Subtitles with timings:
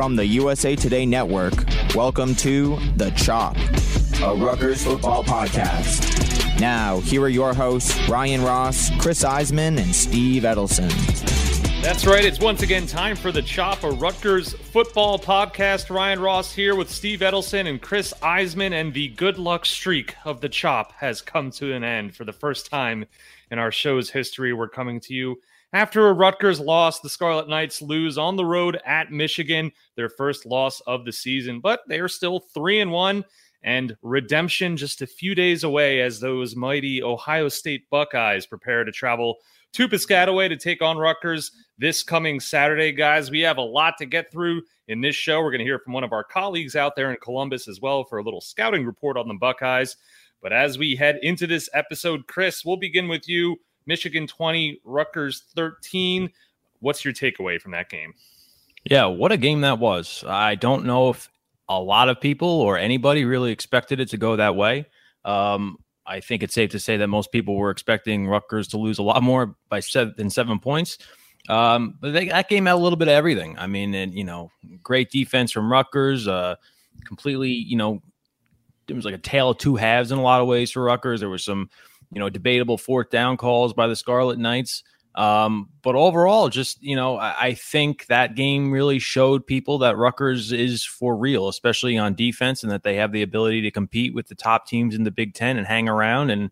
[0.00, 1.52] From the USA Today Network,
[1.94, 3.54] welcome to The Chop,
[4.22, 6.58] a Rutgers football podcast.
[6.58, 10.90] Now, here are your hosts, Ryan Ross, Chris Iseman, and Steve Edelson.
[11.82, 12.24] That's right.
[12.24, 15.94] It's once again time for the Chop, a Rutgers football podcast.
[15.94, 20.40] Ryan Ross here with Steve Edelson and Chris Iseman, and the good luck streak of
[20.40, 23.04] the Chop has come to an end for the first time
[23.50, 24.54] in our show's history.
[24.54, 25.42] We're coming to you
[25.72, 30.46] after a Rutgers loss, the Scarlet Knights lose on the road at Michigan, their first
[30.46, 33.24] loss of the season, but they are still 3 and 1
[33.62, 38.92] and redemption just a few days away as those mighty Ohio State Buckeyes prepare to
[38.92, 39.36] travel
[39.72, 43.30] to Piscataway to take on Rutgers this coming Saturday, guys.
[43.30, 45.40] We have a lot to get through in this show.
[45.40, 48.04] We're going to hear from one of our colleagues out there in Columbus as well
[48.04, 49.96] for a little scouting report on the Buckeyes.
[50.42, 53.58] But as we head into this episode, Chris, we'll begin with you.
[53.86, 56.30] Michigan 20, Rutgers 13.
[56.80, 58.14] What's your takeaway from that game?
[58.84, 60.24] Yeah, what a game that was.
[60.26, 61.28] I don't know if
[61.68, 64.86] a lot of people or anybody really expected it to go that way.
[65.24, 68.98] Um, I think it's safe to say that most people were expecting Rutgers to lose
[68.98, 70.98] a lot more by seven than seven points.
[71.48, 73.58] Um, but they, that game had a little bit of everything.
[73.58, 74.50] I mean, and you know,
[74.82, 76.26] great defense from Rutgers.
[76.26, 76.56] Uh,
[77.04, 78.02] completely, you know,
[78.88, 81.20] it was like a tale of two halves in a lot of ways for Rutgers.
[81.20, 81.70] There was some
[82.12, 84.82] you know, debatable fourth down calls by the Scarlet Knights.
[85.14, 89.96] Um, but overall, just you know, I, I, think that game really showed people that
[89.96, 94.14] Rutgers is for real, especially on defense, and that they have the ability to compete
[94.14, 96.30] with the top teams in the Big Ten and hang around.
[96.30, 96.50] And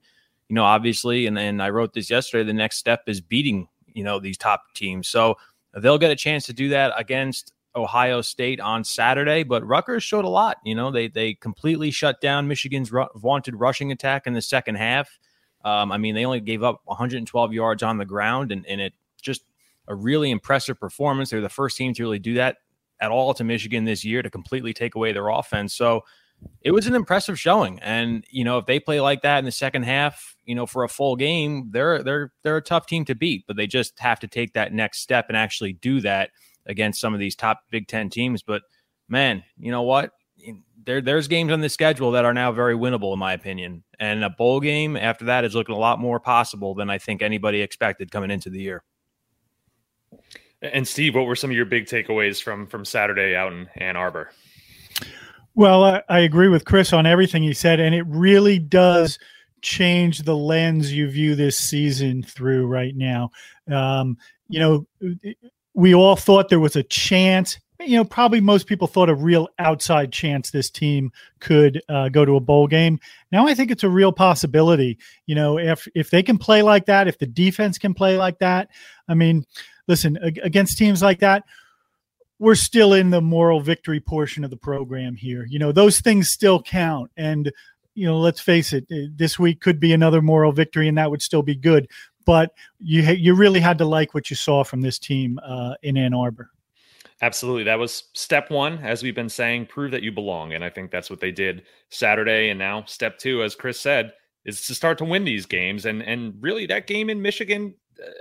[0.48, 2.44] you know, obviously, and and I wrote this yesterday.
[2.44, 5.36] The next step is beating you know these top teams, so
[5.76, 9.44] they'll get a chance to do that against Ohio State on Saturday.
[9.44, 10.56] But Rutgers showed a lot.
[10.64, 14.74] You know, they they completely shut down Michigan's ru- vaunted rushing attack in the second
[14.74, 15.16] half.
[15.64, 18.94] Um, I mean, they only gave up 112 yards on the ground, and, and it
[19.20, 19.42] just
[19.88, 21.30] a really impressive performance.
[21.30, 22.58] They're the first team to really do that
[23.00, 25.74] at all to Michigan this year to completely take away their offense.
[25.74, 26.04] So
[26.62, 27.78] it was an impressive showing.
[27.80, 30.84] And you know, if they play like that in the second half, you know, for
[30.84, 33.44] a full game, they're they're they're a tough team to beat.
[33.46, 36.30] But they just have to take that next step and actually do that
[36.66, 38.42] against some of these top Big Ten teams.
[38.42, 38.62] But
[39.08, 40.12] man, you know what?
[40.84, 43.84] There there's games on the schedule that are now very winnable in my opinion.
[44.00, 47.22] And a bowl game after that is looking a lot more possible than I think
[47.22, 48.82] anybody expected coming into the year.
[50.62, 53.96] And Steve, what were some of your big takeaways from from Saturday out in Ann
[53.96, 54.30] Arbor?
[55.54, 59.18] Well, I, I agree with Chris on everything he said, and it really does
[59.60, 63.30] change the lens you view this season through right now.
[63.70, 64.16] Um,
[64.48, 64.86] you know,
[65.74, 69.48] we all thought there was a chance you know, probably most people thought a real
[69.58, 72.98] outside chance this team could uh, go to a bowl game.
[73.30, 74.98] Now I think it's a real possibility.
[75.26, 78.40] You know, if if they can play like that, if the defense can play like
[78.40, 78.68] that,
[79.08, 79.46] I mean,
[79.86, 81.44] listen, against teams like that,
[82.40, 85.46] we're still in the moral victory portion of the program here.
[85.48, 87.52] You know, those things still count, and
[87.94, 91.10] you know, let's face it, eh, this week could be another moral victory, and that
[91.10, 91.88] would still be good.
[92.26, 95.96] But you you really had to like what you saw from this team uh, in
[95.96, 96.50] Ann Arbor.
[97.20, 97.64] Absolutely.
[97.64, 100.52] That was step one, as we've been saying, prove that you belong.
[100.52, 102.50] And I think that's what they did Saturday.
[102.50, 104.12] And now step two, as Chris said,
[104.44, 105.84] is to start to win these games.
[105.84, 107.74] And and really that game in Michigan,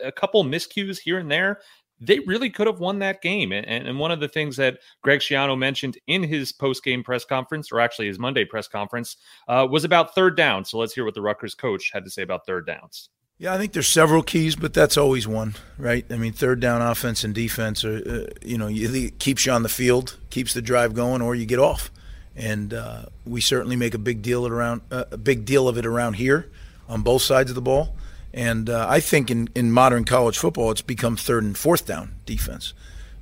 [0.03, 1.61] a couple miscues here and there,
[1.99, 3.51] they really could have won that game.
[3.51, 7.71] And, and one of the things that Greg Schiano mentioned in his post-game press conference,
[7.71, 10.65] or actually his Monday press conference, uh, was about third down.
[10.65, 13.09] So let's hear what the Rutgers coach had to say about third downs.
[13.39, 16.03] Yeah, I think there's several keys, but that's always one, right?
[16.09, 19.61] I mean, third down offense and defense are, uh, you know, it keeps you on
[19.61, 21.91] the field, keeps the drive going, or you get off.
[22.35, 25.85] And uh, we certainly make a big deal around uh, a big deal of it
[25.85, 26.49] around here
[26.89, 27.95] on both sides of the ball.
[28.33, 32.15] And uh, I think in, in modern college football, it's become third and fourth down
[32.25, 32.73] defense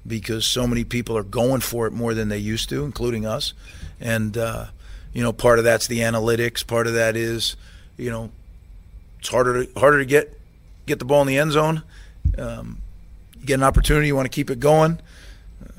[0.07, 3.53] because so many people are going for it more than they used to, including us.
[3.99, 4.67] And uh,
[5.11, 6.65] you know, part of that's the analytics.
[6.65, 7.57] Part of that is,
[7.97, 8.31] you know,
[9.25, 10.39] it's harder to, harder to get
[10.85, 11.81] get the ball in the end zone.
[12.37, 12.81] Um,
[13.39, 14.99] you get an opportunity, you want to keep it going.
[15.63, 15.71] Uh,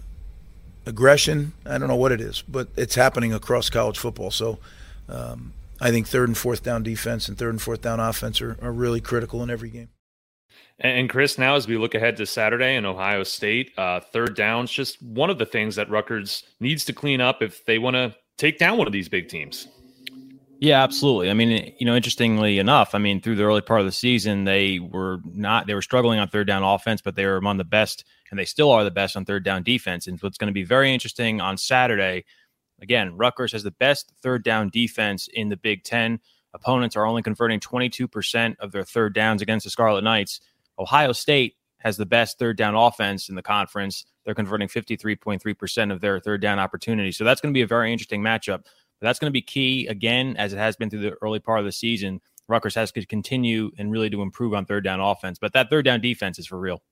[0.85, 4.33] aggression, I don't know what it is, but it's happening across college football.
[4.33, 4.59] So
[5.09, 8.59] um, I think third and fourth down defense and third and fourth down offense are,
[8.61, 9.91] are really critical in every game.
[10.81, 14.73] And Chris, now as we look ahead to Saturday in Ohio State, uh, third down's
[14.73, 18.15] just one of the things that Rutgers needs to clean up if they want to
[18.39, 19.69] take down one of these big teams.
[20.59, 21.31] Yeah, absolutely.
[21.31, 23.93] I mean, eh, you know, interestingly enough, I mean, through the early part of the
[23.93, 27.59] season, they were not they were struggling on third down offense, but they were among
[27.59, 30.07] the best, and they still are the best on third down defense.
[30.07, 32.25] And what's going to be very interesting on Saturday,
[32.81, 36.21] again, Rutgers has the best third down defense in the Big Ten.
[36.55, 40.41] Opponents are only converting 22% of their third downs against the Scarlet Knights.
[40.79, 44.07] Ohio State has the best third down offense in the conference.
[44.25, 47.19] They're converting 53.3% of their third down opportunities.
[47.19, 48.65] So that's going to be a very interesting matchup.
[49.01, 51.61] But that's going to be key again, as it has been through the early part
[51.61, 52.21] of the season.
[52.49, 55.39] Rutgers has to continue and really to improve on third down offense.
[55.39, 56.83] But that third down defense is for real.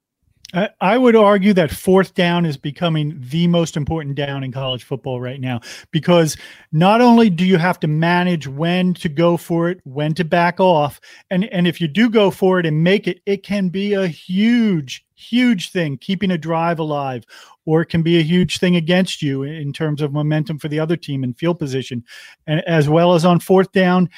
[0.81, 5.21] I would argue that fourth down is becoming the most important down in college football
[5.21, 5.61] right now
[5.91, 6.37] because
[6.71, 10.61] not only do you have to manage when to go for it, when to back
[10.61, 13.95] off, and, and if you do go for it and make it, it can be
[13.95, 17.25] a huge, huge thing keeping a drive alive,
[17.65, 20.79] or it can be a huge thing against you in terms of momentum for the
[20.79, 22.05] other team and field position.
[22.47, 24.09] And as well as on fourth down,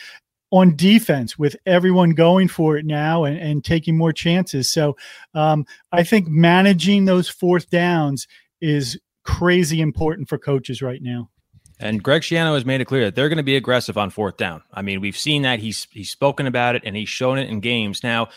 [0.51, 4.71] on defense with everyone going for it now and, and taking more chances.
[4.71, 4.97] So
[5.35, 8.27] um, I think managing those fourth downs
[8.61, 11.31] is crazy important for coaches right now.
[11.79, 14.39] And Greg Schiano has made it clear that they're going to be aggressive on fourth
[14.39, 14.63] down.
[14.73, 17.61] I mean, we've seen that he's he's spoken about it and he's shown it in
[17.61, 18.03] games.
[18.03, 18.29] Now,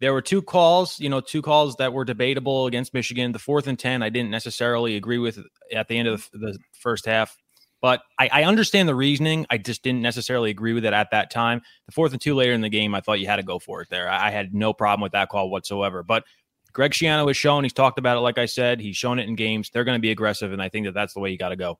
[0.00, 3.32] there were two calls, you know, two calls that were debatable against Michigan.
[3.32, 5.38] The fourth and ten, I didn't necessarily agree with
[5.74, 7.36] at the end of the, the first half.
[7.82, 9.44] But I, I, understand the reasoning.
[9.50, 11.60] I just didn't necessarily agree with it at that time.
[11.86, 13.82] The fourth and two later in the game, I thought you had to go for
[13.82, 14.08] it there.
[14.08, 16.04] I, I had no problem with that call whatsoever.
[16.04, 16.24] But
[16.72, 19.34] Greg Schiano has shown, he's talked about it, like I said, he's shown it in
[19.34, 19.68] games.
[19.70, 21.56] They're going to be aggressive, and I think that that's the way you got to
[21.56, 21.78] go.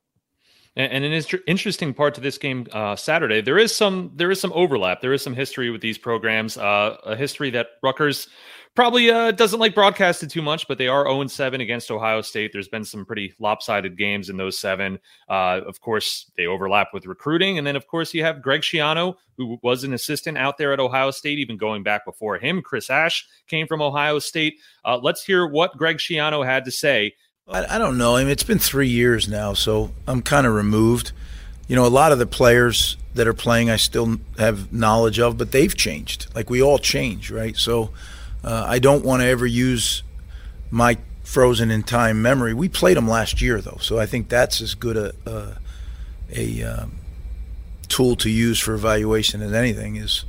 [0.74, 4.52] And, an interesting part to this game uh, Saturday, there is some there is some
[4.54, 5.02] overlap.
[5.02, 6.56] There is some history with these programs.
[6.56, 8.28] Uh, a history that Rutgers
[8.74, 12.50] probably uh, doesn't like broadcasted too much, but they are 0 7 against Ohio State.
[12.52, 14.98] There's been some pretty lopsided games in those seven.
[15.28, 17.58] Uh, of course, they overlap with recruiting.
[17.58, 20.80] And then, of course, you have Greg Schiano, who was an assistant out there at
[20.80, 22.62] Ohio State, even going back before him.
[22.62, 24.58] Chris Ash came from Ohio State.
[24.84, 27.14] Uh, let's hear what Greg Schiano had to say.
[27.48, 28.16] I, I don't know.
[28.16, 31.12] I mean, it's been three years now, so I'm kind of removed.
[31.68, 35.36] You know, a lot of the players that are playing, I still have knowledge of,
[35.38, 36.26] but they've changed.
[36.34, 37.56] Like we all change, right?
[37.56, 37.90] So,
[38.44, 40.02] uh, I don't want to ever use
[40.70, 42.54] my frozen in time memory.
[42.54, 45.56] We played them last year though, so I think that's as good a a,
[46.34, 46.92] a um,
[47.88, 49.96] tool to use for evaluation as anything.
[49.96, 50.24] Is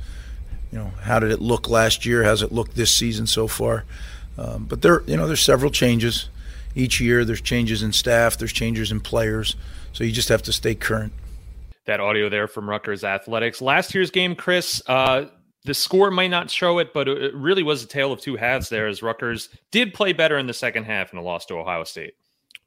[0.70, 2.24] you know how did it look last year?
[2.24, 3.84] How's it looked this season so far?
[4.36, 6.28] Um, but there, you know, there's several changes
[6.74, 7.24] each year.
[7.24, 8.36] There's changes in staff.
[8.36, 9.56] There's changes in players.
[9.92, 11.12] So you just have to stay current.
[11.86, 13.60] That audio there from Rutgers Athletics.
[13.60, 14.82] Last year's game, Chris.
[14.86, 15.26] Uh,
[15.64, 18.68] the score might not show it, but it really was a tale of two halves
[18.68, 21.84] there as Rutgers did play better in the second half in a loss to Ohio
[21.84, 22.14] State.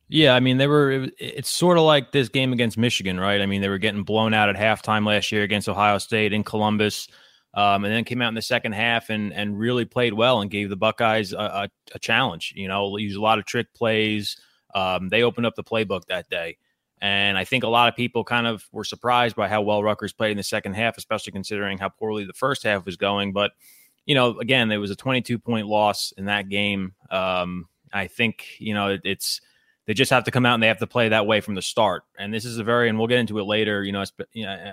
[0.09, 3.41] Yeah, I mean, they were, it's sort of like this game against Michigan, right?
[3.41, 6.43] I mean, they were getting blown out at halftime last year against Ohio State in
[6.43, 7.07] Columbus.
[7.53, 10.51] Um, and then came out in the second half and and really played well and
[10.51, 12.53] gave the Buckeyes a, a, a challenge.
[12.55, 14.37] You know, used a lot of trick plays.
[14.75, 16.57] Um, they opened up the playbook that day.
[17.01, 20.13] And I think a lot of people kind of were surprised by how well Rutgers
[20.13, 23.33] played in the second half, especially considering how poorly the first half was going.
[23.33, 23.51] But,
[24.05, 26.93] you know, again, there was a 22 point loss in that game.
[27.11, 29.41] Um, I think, you know, it, it's,
[29.85, 31.61] they just have to come out and they have to play that way from the
[31.61, 32.03] start.
[32.17, 34.03] And this is a very, and we'll get into it later, you know,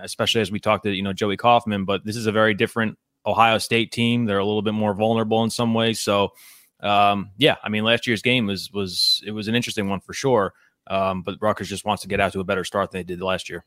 [0.02, 2.98] especially as we talk to, you know, Joey Kaufman, but this is a very different
[3.24, 4.24] Ohio State team.
[4.24, 6.00] They're a little bit more vulnerable in some ways.
[6.00, 6.32] So,
[6.80, 10.14] um, yeah, I mean, last year's game was, was, it was an interesting one for
[10.14, 10.52] sure.
[10.86, 13.20] Um, but Rutgers just wants to get out to a better start than they did
[13.20, 13.64] last year.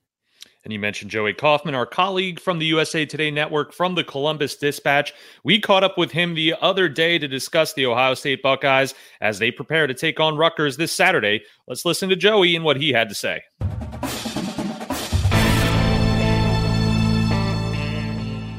[0.64, 4.56] And you mentioned Joey Kaufman, our colleague from the USA Today Network from the Columbus
[4.58, 5.14] Dispatch.
[5.44, 9.40] We caught up with him the other day to discuss the Ohio State Buckeyes as
[9.40, 11.44] they prepare to take on Rutgers this Saturday.
[11.68, 13.44] Let's listen to Joey and what he had to say.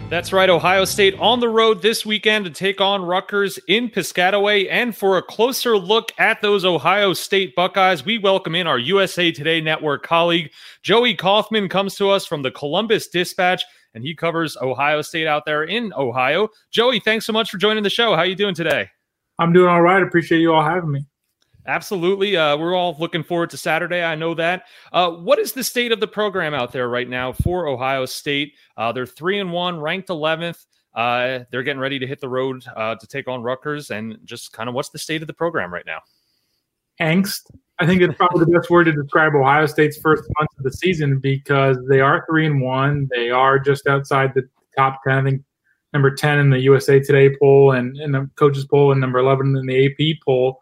[0.08, 0.48] That's right.
[0.48, 4.66] Ohio State on the road this weekend to take on Rutgers in Piscataway.
[4.70, 9.30] And for a closer look at those Ohio State Buckeyes, we welcome in our USA
[9.30, 10.50] Today Network colleague.
[10.82, 13.62] Joey Kaufman comes to us from the Columbus Dispatch,
[13.92, 16.48] and he covers Ohio State out there in Ohio.
[16.70, 18.12] Joey, thanks so much for joining the show.
[18.12, 18.88] How are you doing today?
[19.38, 20.02] I'm doing all right.
[20.02, 21.04] Appreciate you all having me.
[21.68, 22.34] Absolutely.
[22.34, 24.02] Uh, we're all looking forward to Saturday.
[24.02, 24.64] I know that.
[24.90, 28.54] Uh, what is the state of the program out there right now for Ohio State?
[28.78, 30.64] Uh, they're three and one, ranked 11th.
[30.94, 33.90] Uh, they're getting ready to hit the road uh, to take on Rutgers.
[33.90, 36.00] And just kind of what's the state of the program right now?
[37.02, 37.42] Angst.
[37.78, 40.72] I think it's probably the best word to describe Ohio State's first month of the
[40.72, 43.08] season because they are three and one.
[43.14, 45.18] They are just outside the top ten.
[45.18, 45.42] I think
[45.92, 49.54] number ten in the USA Today poll and in the coaches poll, and number eleven
[49.54, 50.58] in the AP poll.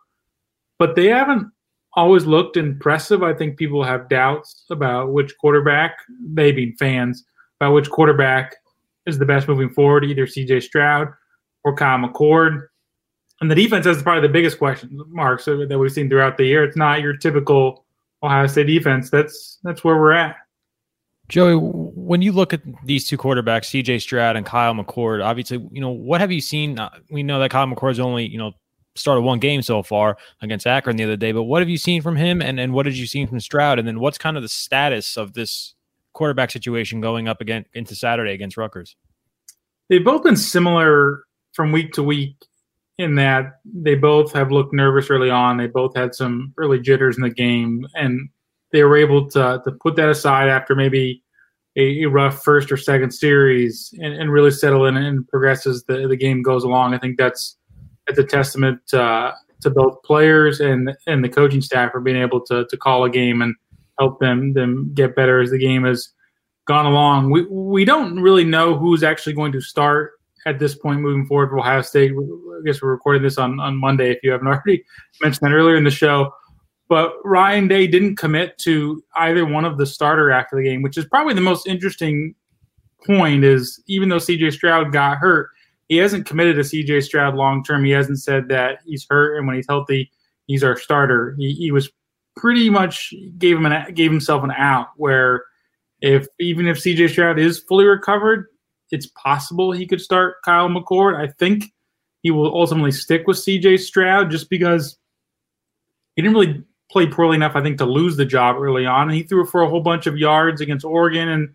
[0.79, 1.51] But they haven't
[1.95, 3.23] always looked impressive.
[3.23, 7.25] I think people have doubts about which quarterback, they being fans,
[7.61, 8.55] about which quarterback
[9.07, 11.09] is the best moving forward, either CJ Stroud
[11.65, 12.67] or Kyle McCord.
[13.41, 16.65] And the defense is probably the biggest question marks that we've seen throughout the year.
[16.65, 17.85] It's not your typical
[18.23, 19.11] Ohio State defense.
[19.11, 20.37] That's that's where we're at.
[21.29, 25.81] Joey, when you look at these two quarterbacks, CJ Stroud and Kyle McCord, obviously, you
[25.81, 26.79] know, what have you seen?
[27.11, 28.53] We know that Kyle McCord's only, you know,
[28.97, 32.03] started one game so far against Akron the other day, but what have you seen
[32.03, 33.79] from him and, and what have you seen from Stroud?
[33.79, 35.75] And then what's kind of the status of this
[36.13, 38.97] quarterback situation going up again into Saturday against Rutgers?
[39.89, 42.37] They've both been similar from week to week
[42.99, 45.57] in that they both have looked nervous early on.
[45.57, 48.29] They both had some early jitters in the game, and
[48.73, 51.23] they were able to to put that aside after maybe
[51.77, 56.09] a, rough first or second series and, and, really settle in and progress as the,
[56.09, 56.95] the game goes along.
[56.95, 57.59] I think that's
[58.07, 62.41] that's a testament uh, to both players and and the coaching staff for being able
[62.47, 63.55] to to call a game and
[63.99, 66.13] help them them get better as the game has
[66.67, 67.31] gone along.
[67.31, 70.13] We we don't really know who's actually going to start
[70.47, 72.13] at this point moving forward for Ohio State.
[72.13, 74.85] I guess we're recording this on, on Monday if you haven't already
[75.21, 76.33] mentioned that earlier in the show.
[76.89, 80.97] But Ryan Day didn't commit to either one of the starter after the game, which
[80.97, 82.35] is probably the most interesting
[83.05, 85.51] point is even though CJ Stroud got hurt,
[85.89, 87.85] he hasn't committed to CJ Stroud long term.
[87.85, 90.11] He hasn't said that he's hurt and when he's healthy,
[90.47, 91.35] he's our starter.
[91.39, 91.91] He, he was
[92.37, 95.45] pretty much gave him an gave himself an out where
[96.01, 98.47] if even if CJ Stroud is fully recovered,
[98.91, 101.17] it's possible he could start Kyle McCord.
[101.17, 101.73] I think
[102.23, 104.99] he will ultimately stick with CJ Stroud just because
[106.15, 109.09] he didn't really play poorly enough, I think, to lose the job early on.
[109.09, 111.49] And he threw for a whole bunch of yards against Oregon and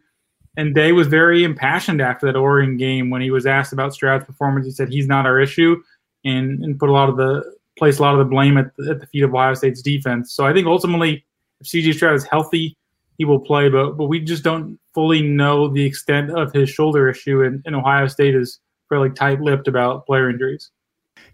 [0.57, 4.25] and Day was very impassioned after that Oregon game when he was asked about Stroud's
[4.25, 4.65] performance.
[4.65, 5.81] He said he's not our issue
[6.25, 7.43] and, and put a lot of the
[7.77, 10.33] place a lot of the blame at the, at the feet of Ohio State's defense.
[10.33, 11.25] So I think ultimately,
[11.61, 12.77] if CJ Stroud is healthy,
[13.17, 17.07] he will play, but but we just don't fully know the extent of his shoulder
[17.07, 20.71] issue, and, and Ohio State is fairly tight-lipped about player injuries.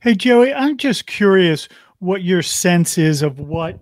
[0.02, 1.68] Hey Joey, I'm just curious
[2.00, 3.80] what your sense is of what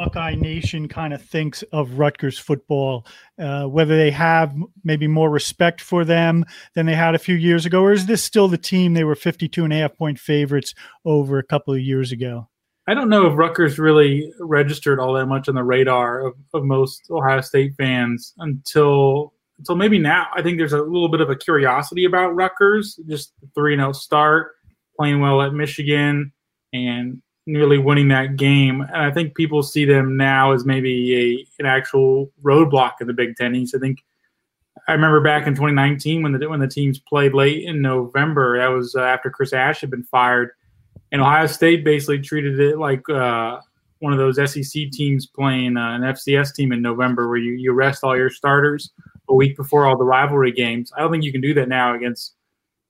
[0.00, 3.04] Buckeye Nation kind of thinks of Rutgers football,
[3.38, 7.66] uh, whether they have maybe more respect for them than they had a few years
[7.66, 10.74] ago, or is this still the team they were 52 and a half point favorites
[11.04, 12.48] over a couple of years ago?
[12.88, 16.64] I don't know if Rutgers really registered all that much on the radar of, of
[16.64, 20.28] most Ohio State fans until until maybe now.
[20.34, 23.92] I think there's a little bit of a curiosity about Rutgers, just the 3 0
[23.92, 24.52] start,
[24.98, 26.32] playing well at Michigan,
[26.72, 28.80] and nearly winning that game.
[28.80, 33.12] And I think people see them now as maybe a an actual roadblock in the
[33.12, 33.74] Big Ten East.
[33.74, 34.04] I think
[34.88, 38.58] I remember back in 2019 when the when the teams played late in November.
[38.58, 40.52] That was uh, after Chris Ash had been fired
[41.12, 43.60] and Ohio State basically treated it like uh,
[43.98, 47.72] one of those SEC teams playing uh, an FCS team in November, where you, you
[47.72, 48.90] rest all your starters
[49.28, 50.92] a week before all the rivalry games.
[50.96, 52.34] I don't think you can do that now against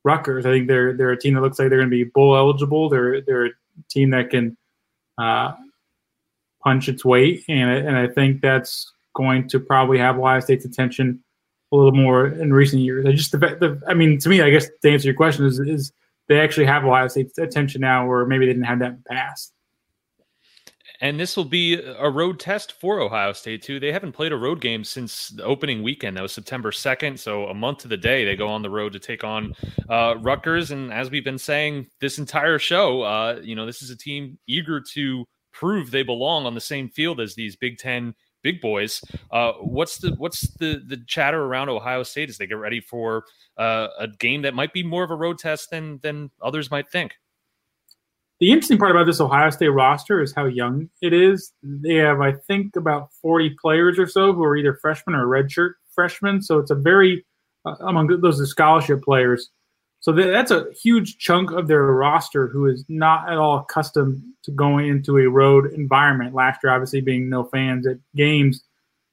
[0.05, 0.47] Rutgers.
[0.47, 2.89] I think they're they're a team that looks like they're going to be bowl eligible.
[2.89, 3.51] They're they're
[3.91, 4.57] team that can
[5.19, 5.53] uh,
[6.63, 11.23] punch its weight, and and I think that's going to probably have Ohio State's attention
[11.73, 13.07] a little more in recent years.
[13.07, 15.59] I just the, the I mean, to me, I guess to answer your question is
[15.59, 15.93] is
[16.29, 19.15] they actually have Ohio State's attention now, or maybe they didn't have that in the
[19.15, 19.53] past.
[21.03, 23.81] And this will be a road test for Ohio State too.
[23.81, 26.17] They haven't played a road game since the opening weekend.
[26.17, 28.93] That was September second, so a month to the day they go on the road
[28.93, 29.55] to take on
[29.89, 30.71] uh, Rutgers.
[30.71, 34.39] And as we've been saying this entire show, uh, you know this is a team
[34.47, 39.03] eager to prove they belong on the same field as these Big Ten big boys.
[39.31, 43.25] Uh, what's the what's the the chatter around Ohio State as they get ready for
[43.57, 46.91] uh, a game that might be more of a road test than than others might
[46.91, 47.15] think?
[48.41, 51.53] The interesting part about this Ohio State roster is how young it is.
[51.63, 55.75] They have, I think, about 40 players or so who are either freshmen or redshirt
[55.95, 56.41] freshmen.
[56.41, 57.27] So it's a very
[57.67, 59.51] uh, among those are scholarship players.
[60.01, 64.51] So that's a huge chunk of their roster who is not at all accustomed to
[64.51, 66.35] going into a road environment.
[66.35, 68.65] Last year, obviously, being no fans at games.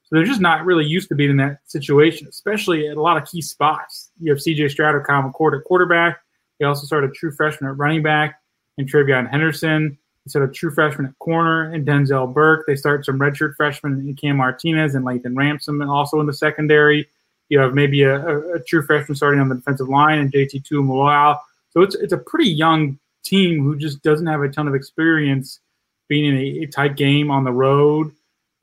[0.04, 3.18] So they're just not really used to being in that situation, especially at a lot
[3.22, 4.10] of key spots.
[4.22, 6.20] You have CJ Stroud or McCord at quarterback.
[6.58, 8.40] They also started true freshman at running back
[8.78, 9.98] and TreVeyon Henderson.
[10.26, 12.66] Instead of true freshman at corner and Denzel Burke.
[12.68, 16.34] They start some redshirt freshmen in Cam Martinez and Lathan Ransom, and also in the
[16.34, 17.08] secondary
[17.50, 20.64] you have maybe a, a, a true freshman starting on the defensive line and JT
[20.64, 21.40] Tuimoloau.
[21.70, 25.60] So it's it's a pretty young team who just doesn't have a ton of experience
[26.08, 28.12] being in a, a tight game on the road,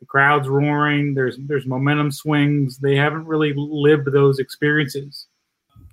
[0.00, 1.14] the crowd's roaring.
[1.14, 2.78] There's there's momentum swings.
[2.78, 5.26] They haven't really lived those experiences.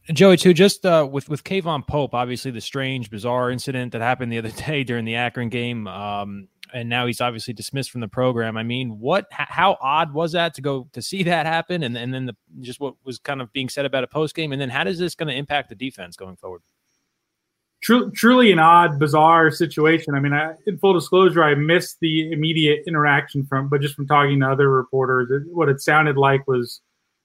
[0.10, 4.31] Joey, too, just uh, with with K'Vaughan Pope, obviously the strange, bizarre incident that happened
[4.31, 8.08] the other day during the Akron game, um, and now he's obviously dismissed from the
[8.08, 8.58] program.
[8.58, 9.27] I mean, what?
[9.29, 12.79] How odd was that to go to see that happen, and and then the, just
[12.79, 15.13] what was kind of being said about a post game, and then how does this
[15.13, 16.62] going to impact the defense going forward?
[17.84, 20.13] True, truly an odd, bizarre situation.
[20.13, 24.05] I mean, I, in full disclosure, I missed the immediate interaction from, but just from
[24.05, 26.81] talking to other reporters, it, what it sounded like was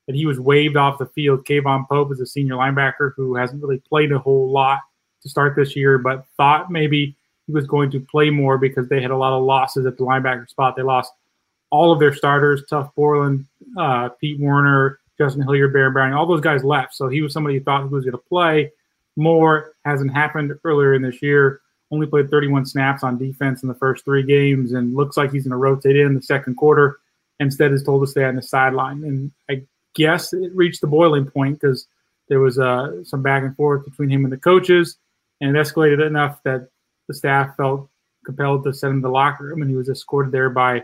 [0.06, 1.44] that he was waved off the field.
[1.44, 4.80] K'Vaughan Pope is a senior linebacker who hasn't really played a whole lot
[5.22, 9.02] to start this year, but thought maybe he was going to play more because they
[9.02, 10.76] had a lot of losses at the linebacker spot.
[10.76, 11.12] They lost
[11.70, 13.46] all of their starters, Tuf Borland,
[13.76, 16.94] uh, Pete Werner, Justin Hilliard, Baron Browning, all those guys left.
[16.94, 18.70] So he was somebody who thought he was going to play
[19.16, 19.72] more.
[19.84, 21.60] Hasn't happened earlier in this year.
[21.90, 25.44] Only played 31 snaps on defense in the first three games and looks like he's
[25.44, 26.98] going to rotate in the second quarter.
[27.38, 29.04] Instead, is told to stay on the sideline.
[29.04, 29.62] And I
[29.96, 31.86] guess it reached the boiling point because
[32.28, 34.96] there was uh, some back and forth between him and the coaches,
[35.40, 36.68] and it escalated enough that
[37.08, 37.88] the staff felt
[38.24, 40.82] compelled to send him to the locker room, and he was escorted there by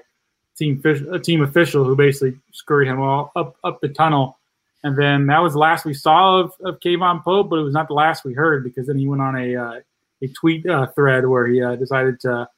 [0.56, 4.38] team a team official who basically scurried him all up up the tunnel.
[4.84, 7.72] And then that was the last we saw of, of K'Vaughan Pope, but it was
[7.72, 9.80] not the last we heard because then he went on a uh,
[10.22, 12.48] a tweet uh, thread where he uh, decided to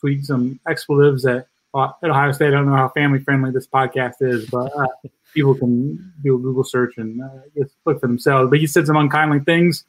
[0.00, 2.48] tweet some expletives at, at Ohio State.
[2.48, 4.86] I don't know how family friendly this podcast is, but uh,
[5.34, 8.50] people can do a Google search and uh, look for themselves.
[8.50, 9.84] But he said some unkindly things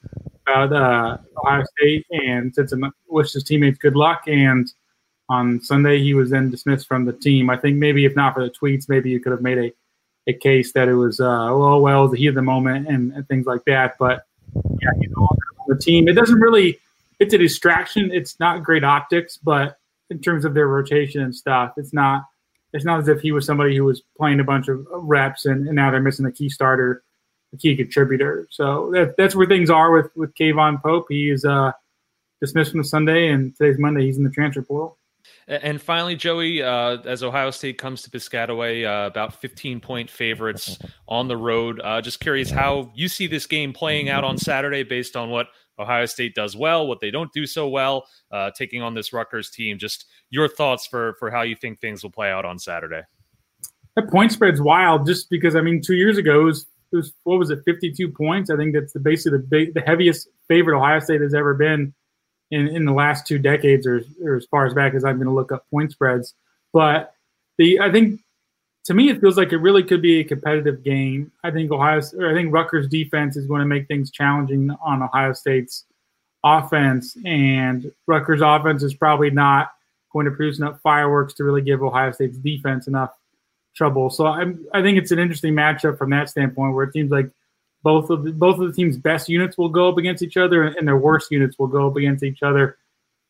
[0.46, 4.24] about uh, Ohio State and said some wished his teammates good luck.
[4.28, 4.72] And
[5.30, 7.50] on Sunday, he was then dismissed from the team.
[7.50, 9.72] I think maybe if not for the tweets, maybe you could have made a,
[10.28, 13.28] a case that it was, uh, oh, well, the heat of the moment and, and
[13.28, 13.96] things like that.
[13.98, 15.28] But yeah, you know,
[15.68, 16.80] the team, it doesn't really,
[17.20, 18.12] it's a distraction.
[18.14, 19.78] It's not great optics, but
[20.10, 22.26] in terms of their rotation and stuff, it's not–
[22.74, 25.68] it's not as if he was somebody who was playing a bunch of reps and,
[25.68, 27.04] and now they're missing a key starter,
[27.54, 28.48] a key contributor.
[28.52, 31.06] So that, that's where things are with with K'Vaughan Pope.
[31.10, 31.72] He is uh,
[32.42, 34.06] dismissed from the Sunday, and today's Monday.
[34.06, 34.98] He's in the transfer portal.
[35.48, 40.78] And finally, Joey, uh, as Ohio State comes to Piscataway, uh, about 15 point favorites
[41.08, 41.82] on the road.
[41.84, 45.48] Uh, just curious how you see this game playing out on Saturday based on what
[45.80, 49.50] Ohio State does well, what they don't do so well, uh, taking on this Rutgers
[49.50, 49.78] team.
[49.78, 53.02] Just your thoughts for for how you think things will play out on Saturday.
[53.96, 57.14] That point spread's wild, just because I mean, two years ago it was, it was
[57.24, 58.50] what was it, fifty two points?
[58.50, 61.94] I think that's the basically the the heaviest favorite Ohio State has ever been
[62.52, 65.28] in in the last two decades, or, or as far as back as I'm going
[65.28, 66.34] to look up point spreads.
[66.74, 67.14] But
[67.58, 68.22] the I think
[68.88, 71.30] to me it feels like it really could be a competitive game.
[71.44, 75.04] I think Ohio, or I think Rutgers defense is going to make things challenging on
[75.04, 75.86] Ohio State's
[76.44, 79.74] offense, and Rutgers offense is probably not
[80.14, 83.12] going to produce enough fireworks to really give Ohio State's defense enough
[83.76, 84.10] trouble.
[84.10, 87.30] So I'm, I think it's an interesting matchup from that standpoint, where it seems like
[87.84, 90.64] both of the, both of the team's best units will go up against each other,
[90.64, 92.78] and their worst units will go up against each other.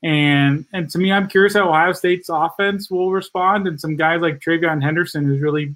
[0.03, 4.21] And and to me, I'm curious how Ohio State's offense will respond, and some guys
[4.21, 5.75] like TreVeyon Henderson, who's really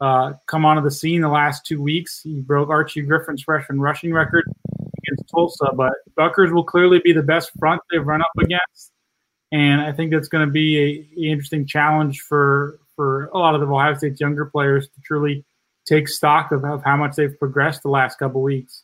[0.00, 2.20] uh, come onto the scene the last two weeks.
[2.22, 4.44] He broke Archie Griffin's freshman rushing record
[4.98, 8.92] against Tulsa, but Buckers will clearly be the best front they've run up against
[9.52, 13.54] and I think that's going to be a, a, interesting challenge for for a lot
[13.54, 15.44] of the Ohio State's younger players to truly
[15.86, 18.82] take stock of, of how much they've progressed the last couple weeks.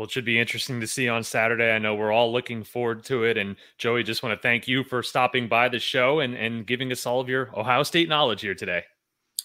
[0.00, 1.70] Well, it should be interesting to see on Saturday.
[1.70, 3.36] I know we're all looking forward to it.
[3.36, 6.90] And Joey, just want to thank you for stopping by the show and, and giving
[6.90, 8.84] us all of your Ohio State knowledge here today.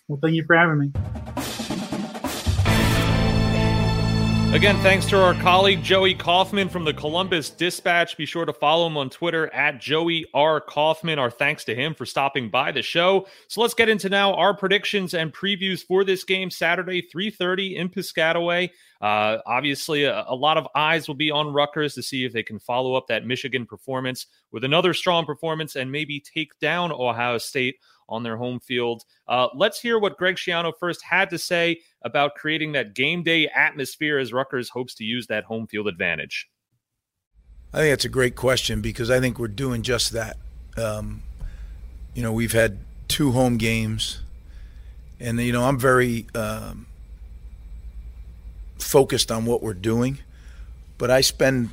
[0.07, 0.91] Well, thank you for having me.
[4.55, 8.15] Again, thanks to our colleague Joey Kaufman from the Columbus Dispatch.
[8.15, 10.61] Be sure to follow him on Twitter at Joey R.
[10.61, 11.19] Kaufman.
[11.19, 13.27] Our thanks to him for stopping by the show.
[13.49, 17.89] So let's get into now our predictions and previews for this game Saturday, 3:30 in
[17.89, 18.69] Piscataway.
[19.05, 22.41] Uh, obviously, a, a, lot of eyes will be on Rutgers to see if they
[22.41, 27.37] can follow up that Michigan performance with another strong performance and maybe take down Ohio
[27.37, 27.75] State
[28.09, 29.03] on their home field.
[29.27, 33.47] Uh, let's hear what Greg Schiano first had to say about creating that game day
[33.49, 36.49] atmosphere as Rutgers hopes to use that home field advantage.
[37.75, 40.37] I think that's a great question because I think we're doing just that.
[40.77, 41.21] Um,
[42.15, 44.21] you know, we've had two home games,
[45.19, 46.87] and you know, I'm very um,
[48.85, 50.19] focused on what we're doing,
[50.97, 51.69] but I spend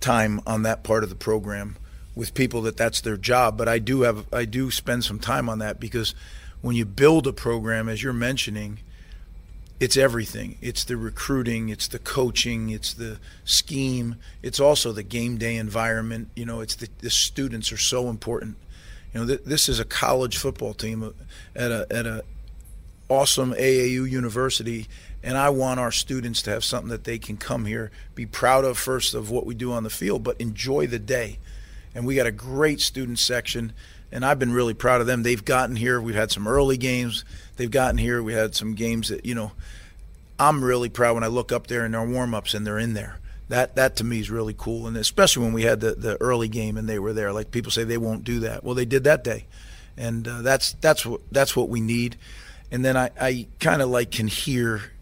[0.00, 1.76] time on that part of the program
[2.14, 3.58] with people that that's their job.
[3.58, 6.14] But I do have I do spend some time on that because
[6.60, 8.78] when you build a program, as you're mentioning,
[9.80, 10.58] it's everything.
[10.60, 16.28] It's the recruiting, it's the coaching, it's the scheme, it's also the game day environment.
[16.36, 18.56] You know, it's the, the students are so important.
[19.12, 21.10] You know, th- this is a college football team uh,
[21.56, 22.24] at a at a
[23.08, 24.86] awesome AAU university,
[25.22, 28.64] and I want our students to have something that they can come here, be proud
[28.64, 31.38] of first of what we do on the field, but enjoy the day.
[31.94, 33.72] And we got a great student section,
[34.12, 35.22] and I've been really proud of them.
[35.22, 36.00] They've gotten here.
[36.00, 37.24] We've had some early games.
[37.56, 38.22] They've gotten here.
[38.22, 39.52] We had some games that you know.
[40.40, 42.94] I'm really proud when I look up there in our warm ups and they're in
[42.94, 43.18] there.
[43.48, 46.46] That that to me is really cool, and especially when we had the, the early
[46.46, 47.32] game and they were there.
[47.32, 48.62] Like people say they won't do that.
[48.62, 49.46] Well, they did that day,
[49.96, 52.16] and uh, that's that's what that's what we need
[52.70, 54.92] and then I, I kind of like can hear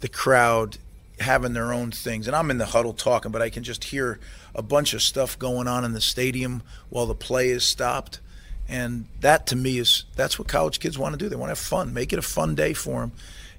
[0.00, 0.78] the crowd
[1.20, 2.26] having their own things.
[2.26, 4.18] And I'm in the huddle talking, but I can just hear
[4.54, 8.20] a bunch of stuff going on in the stadium while the play is stopped.
[8.68, 11.28] And that to me is that's what college kids want to do.
[11.28, 13.12] They want to have fun, make it a fun day for them,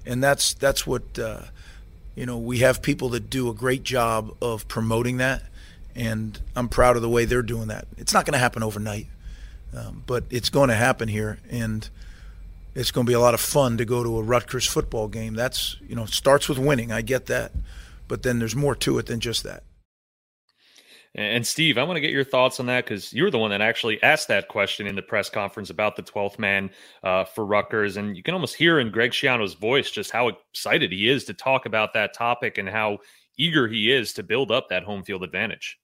[0.04, 1.44] and that's that's what uh,
[2.14, 2.36] you know.
[2.36, 5.44] We have people that do a great job of promoting that,
[5.94, 7.86] and I'm proud of the way they're doing that.
[7.96, 9.06] It's not going to happen overnight,
[9.74, 11.88] um, but it's going to happen here, and
[12.74, 15.34] it's going to be a lot of fun to go to a Rutgers football game.
[15.34, 16.92] That's, you know, starts with winning.
[16.92, 17.52] I get that.
[18.06, 19.64] But then there's more to it than just that.
[21.14, 23.50] And Steve, I want to get your thoughts on that because you were the one
[23.50, 26.70] that actually asked that question in the press conference about the 12th man
[27.02, 27.96] uh, for Rutgers.
[27.96, 31.34] And you can almost hear in Greg Schiano's voice just how excited he is to
[31.34, 32.98] talk about that topic and how
[33.36, 35.78] eager he is to build up that home field advantage.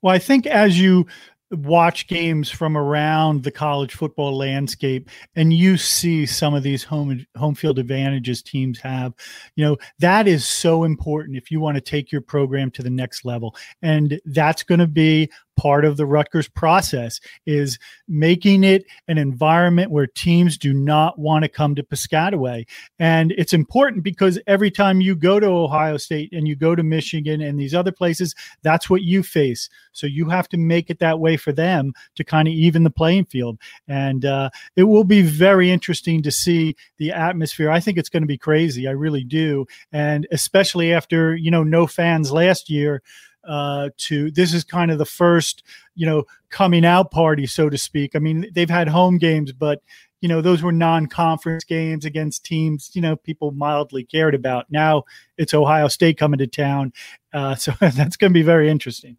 [0.00, 1.06] Well, I think as you
[1.50, 7.24] watch games from around the college football landscape and you see some of these home
[7.36, 9.14] home field advantages teams have.
[9.56, 12.90] You know that is so important if you want to take your program to the
[12.90, 13.56] next level.
[13.82, 19.90] And that's going to be part of the Rutgers process is making it an environment
[19.90, 22.64] where teams do not want to come to Piscataway.
[23.00, 26.82] And it's important because every time you go to Ohio State and you go to
[26.84, 29.68] Michigan and these other places, that's what you face.
[29.92, 32.90] So you have to make it that way for them to kind of even the
[32.90, 33.58] playing field.
[33.88, 37.68] And uh, it will be very interesting to see the atmosphere.
[37.68, 38.86] I think it's going to be crazy.
[38.86, 39.66] I really do.
[39.90, 43.02] And especially after, you know, no fans last year
[43.48, 45.62] uh, to this is kind of the first
[45.94, 49.82] you know coming out party so to speak i mean they've had home games but
[50.20, 55.02] you know those were non-conference games against teams you know people mildly cared about now
[55.36, 56.92] it's ohio state coming to town
[57.32, 59.16] uh, so that's going to be very interesting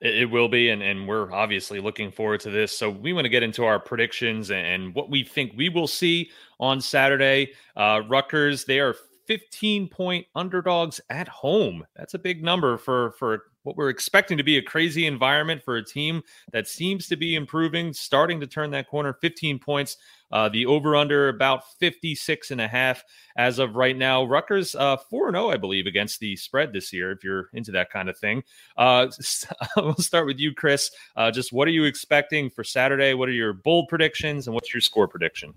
[0.00, 2.76] it will be, and, and we're obviously looking forward to this.
[2.76, 6.30] So we want to get into our predictions and what we think we will see
[6.58, 7.52] on Saturday.
[7.76, 8.96] Uh, Rutgers, they are
[9.30, 11.86] 15 point underdogs at home.
[11.94, 15.76] That's a big number for for what we're expecting to be a crazy environment for
[15.76, 19.16] a team that seems to be improving, starting to turn that corner.
[19.20, 19.98] 15 points.
[20.32, 23.04] Uh, the over under about 56 and a half
[23.36, 24.24] as of right now.
[24.24, 27.90] Rutgers uh, 4 0, I believe, against the spread this year, if you're into that
[27.90, 28.42] kind of thing.
[28.76, 29.06] Uh,
[29.76, 30.90] we'll start with you, Chris.
[31.14, 33.14] Uh, just what are you expecting for Saturday?
[33.14, 35.54] What are your bold predictions and what's your score prediction?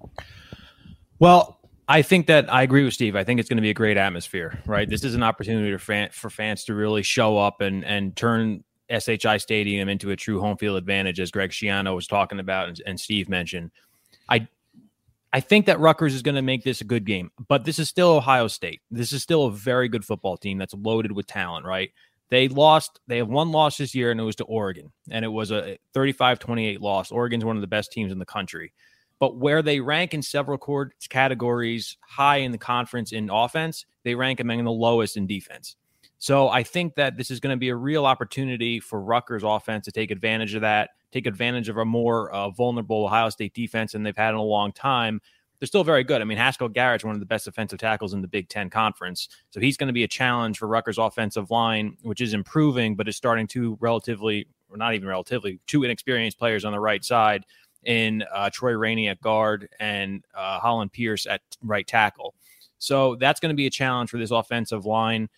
[1.18, 1.60] Well,
[1.94, 3.16] I think that I agree with Steve.
[3.16, 4.90] I think it's going to be a great atmosphere, right?
[4.90, 8.64] This is an opportunity for, fan, for fans to really show up and and turn
[8.90, 12.82] SHI Stadium into a true home field advantage, as Greg Schiano was talking about and,
[12.88, 13.70] and Steve mentioned.
[14.28, 14.48] I
[15.32, 17.90] I think that Rutgers is going to make this a good game, but this is
[17.90, 18.82] still Ohio State.
[18.90, 21.92] This is still a very good football team that's loaded with talent, right?
[22.30, 25.28] They lost, they have one loss this year, and it was to Oregon, and it
[25.28, 27.12] was a 35 28 loss.
[27.12, 28.74] Oregon's one of the best teams in the country
[29.24, 30.58] but where they rank in several
[31.10, 35.78] categories high in the conference in offense, they rank among the lowest in defense.
[36.18, 39.86] So I think that this is going to be a real opportunity for Rutgers offense
[39.86, 43.94] to take advantage of that, take advantage of a more uh, vulnerable Ohio State defense
[43.94, 45.22] than they've had in a long time.
[45.58, 46.22] They're still very good.
[46.22, 49.30] I mean, Haskell Garrett's one of the best defensive tackles in the Big Ten Conference.
[49.52, 53.08] So he's going to be a challenge for Rutgers' offensive line, which is improving, but
[53.08, 57.46] is starting to relatively, or not even relatively, two inexperienced players on the right side
[57.86, 62.34] in uh, Troy Rainey at guard and uh, Hollin Pierce at right tackle.
[62.78, 65.30] So that's going to be a challenge for this offensive line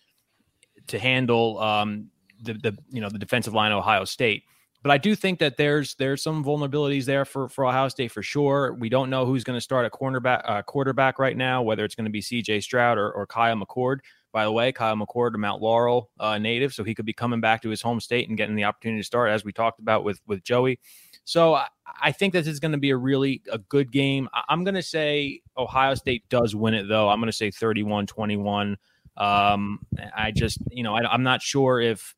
[0.88, 2.10] to handle um,
[2.42, 4.44] the, the you know the defensive line of Ohio State.
[4.82, 8.22] But I do think that there's there's some vulnerabilities there for for Ohio State for
[8.22, 8.74] sure.
[8.74, 11.94] We don't know who's going to start a cornerback uh, quarterback right now, whether it's
[11.94, 12.60] going to be C.J.
[12.60, 13.98] Stroud or, or Kyle McCord.
[14.32, 17.40] By the way, Kyle McCord, a Mount Laurel uh, native, so he could be coming
[17.40, 20.04] back to his home state and getting the opportunity to start, as we talked about
[20.04, 20.78] with with Joey.
[21.26, 21.58] So
[22.00, 24.28] I think this is going to be a really a good game.
[24.48, 27.08] I'm going to say Ohio State does win it though.
[27.08, 28.76] I'm going to say 31-21.
[29.16, 29.80] Um,
[30.16, 32.14] I just, you know, I, am not sure if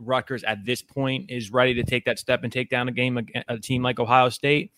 [0.00, 3.24] Rutgers at this point is ready to take that step and take down a game
[3.46, 4.72] a team like Ohio State.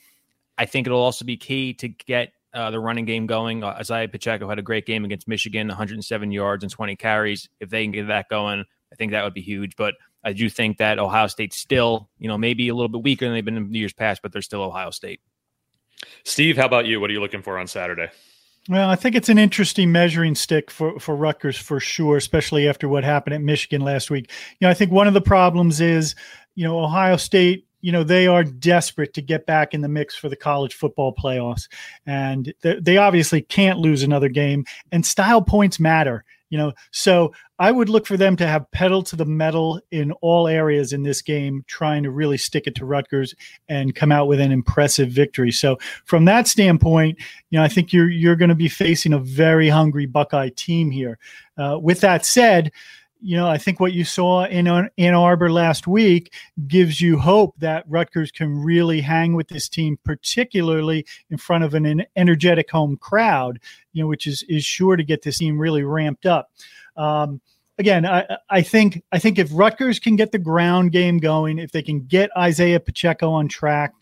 [0.58, 3.64] I think it'll also be key to get uh, the running game going.
[3.64, 7.48] Uh, Isaiah Pacheco had a great game against Michigan, 107 yards and 20 carries.
[7.58, 9.76] If they can get that going, I think that would be huge.
[9.76, 13.24] But I do think that Ohio State still, you know, maybe a little bit weaker
[13.24, 15.20] than they've been in years past, but they're still Ohio State.
[16.24, 17.00] Steve, how about you?
[17.00, 18.08] What are you looking for on Saturday?
[18.68, 22.88] Well, I think it's an interesting measuring stick for, for Rutgers for sure, especially after
[22.88, 24.30] what happened at Michigan last week.
[24.60, 26.14] You know, I think one of the problems is,
[26.54, 30.14] you know, Ohio State, you know, they are desperate to get back in the mix
[30.14, 31.68] for the college football playoffs.
[32.06, 36.72] And they, they obviously can't lose another game, and style points matter you know?
[36.92, 40.92] So i would look for them to have pedal to the metal in all areas
[40.92, 43.34] in this game trying to really stick it to rutgers
[43.68, 45.52] and come out with an impressive victory.
[45.52, 47.18] So from that standpoint
[47.50, 50.90] you know i think you're you're going to be facing a very hungry buckeye team
[50.90, 51.18] here.
[51.56, 52.72] Uh, with that said
[53.22, 56.34] you know, I think what you saw in Ann Arbor last week
[56.66, 61.74] gives you hope that Rutgers can really hang with this team, particularly in front of
[61.74, 63.60] an energetic home crowd,
[63.92, 66.50] you know, which is is sure to get this team really ramped up.
[66.96, 67.40] Um,
[67.78, 71.70] again, I, I think I think if Rutgers can get the ground game going, if
[71.70, 73.92] they can get Isaiah Pacheco on track,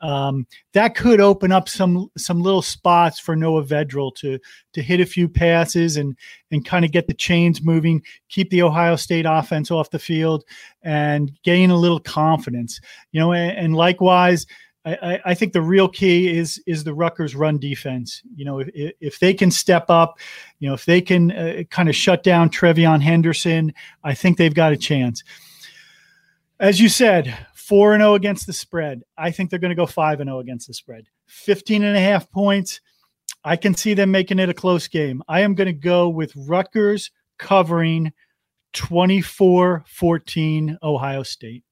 [0.00, 4.38] um, that could open up some some little spots for Noah Vedral to
[4.72, 6.16] to hit a few passes and
[6.50, 10.44] and kind of get the chains moving, keep the Ohio State offense off the field,
[10.82, 12.80] and gain a little confidence.
[13.12, 14.46] You know, and, and likewise.
[14.82, 18.22] I, I, think the real key is is the Rutgers run defense.
[18.34, 20.18] You know, if, if they can step up,
[20.58, 24.54] you know, if they can uh, kind of shut down TreVeyon Henderson, I think they've
[24.54, 25.22] got a chance.
[26.60, 29.02] As you said, 4 and 0 against the spread.
[29.16, 31.06] I think they're going to go 5 and 0 against the spread.
[31.26, 32.82] 15 and a half points.
[33.42, 35.22] I can see them making it a close game.
[35.26, 38.12] I am going to go with Rutgers covering
[38.74, 41.64] 24 14 Ohio State.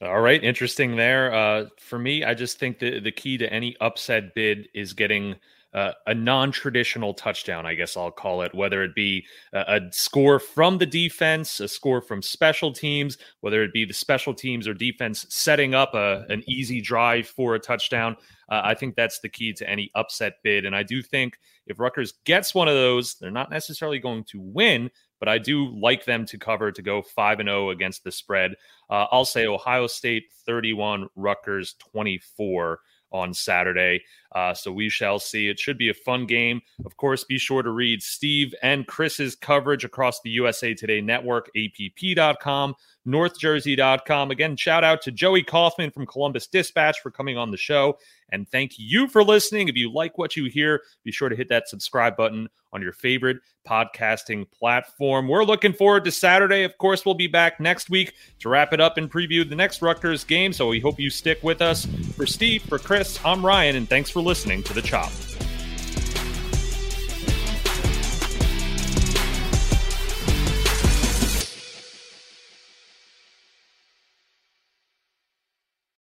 [0.00, 1.34] All right, interesting there.
[1.34, 5.36] Uh, for me, I just think that the key to any upset bid is getting
[5.76, 10.40] uh, a non-traditional touchdown, I guess I'll call it, whether it be a, a, score
[10.40, 14.72] from the defense, a score from special teams, whether it be the special teams or
[14.72, 18.16] defense setting up a, an easy drive for a touchdown.
[18.48, 20.64] Uh, I think that's the key to any upset bid.
[20.64, 24.40] And I do think if Rutgers gets one of those, they're not necessarily going to
[24.40, 28.12] win, but I do like them to cover to go 5 and 0 against the
[28.12, 28.52] spread.
[28.88, 32.80] Uh, I'll say Ohio State 31, Rutgers 24
[33.12, 34.02] on Saturday.
[34.36, 35.48] Uh, so we shall see.
[35.48, 36.60] It should be a fun game.
[36.84, 41.48] Of course, be sure to read Steve and Chris's coverage across the USA Today Network,
[41.56, 42.74] app.com,
[43.08, 44.30] northjersey.com.
[44.30, 47.96] Again, shout out to Joey Kaufman from Columbus Dispatch for coming on the show.
[48.30, 49.68] And thank you for listening.
[49.68, 52.92] If you like what you hear, be sure to hit that subscribe button on your
[52.92, 55.28] favorite podcasting platform.
[55.28, 56.64] We're looking forward to Saturday.
[56.64, 59.82] Of course, we'll be back next week to wrap it up and preview the next
[59.82, 60.52] Rutgers game.
[60.52, 61.86] So we hope you stick with us.
[62.16, 65.35] For Steve, for Chris, I'm Ryan, and thanks for listening to The Chop.